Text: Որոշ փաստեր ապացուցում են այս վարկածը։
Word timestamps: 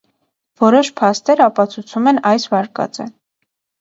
Որոշ 0.61 0.87
փաստեր 1.01 1.43
ապացուցում 1.47 2.13
են 2.13 2.21
այս 2.31 2.49
վարկածը։ 2.55 3.11